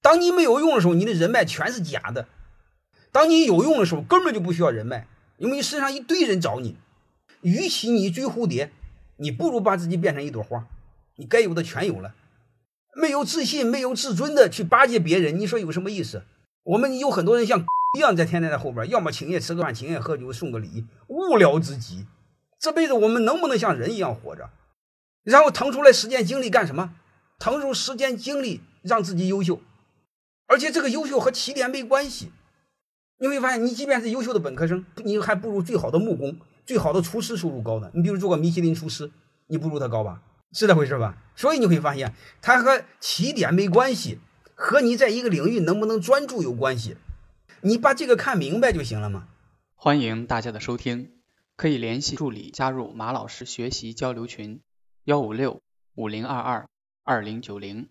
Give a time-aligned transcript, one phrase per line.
[0.00, 2.26] 当你没有用的时候，你的人脉全是假的；
[3.12, 6.76] 当你有用的时候，根本就不需要人脉，因为你身上一堆人找你。
[7.42, 8.72] 与其你追蝴蝶，
[9.16, 10.66] 你不如把自己变成一朵花，
[11.16, 12.14] 你该有的全有了。
[12.96, 16.24] 没有自信、没有自尊的去巴结别人，你说有什么意思？
[16.64, 17.64] 我们有很多人像
[17.96, 22.06] 一样在天天在后边，要么请夜吃个饭，请夜喝酒，送个礼，无聊至极。
[22.58, 24.50] 这辈子我们能不能像人一样活着？
[25.22, 26.94] 然后腾出来时间精力干什么？
[27.38, 29.60] 腾出时间精力让自己优秀，
[30.48, 32.32] 而且这个优秀和起点没关系。
[33.18, 37.90] 你会发现，你即便是优秀的本科生，你还不如最好的木工、最好的厨师收入高呢。
[37.92, 39.10] 你比如做个米其林厨师，
[39.48, 40.22] 你不如他高吧？
[40.52, 41.18] 是这回事吧？
[41.36, 44.18] 所以你会发现，它和起点没关系，
[44.54, 46.96] 和你在一个领域能不能专注有关系。
[47.60, 49.28] 你把这个看明白就行了嘛。
[49.74, 51.10] 欢迎大家的收听，
[51.56, 54.60] 可以联系助理加入马老师学习交流群：
[55.04, 55.60] 幺五六
[55.94, 56.68] 五零二二
[57.02, 57.88] 二零九零。